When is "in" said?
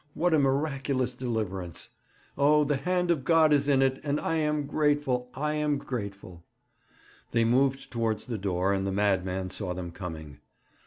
3.69-3.83